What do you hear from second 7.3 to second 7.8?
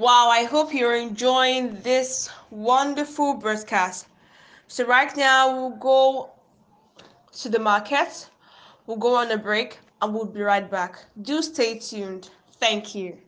to the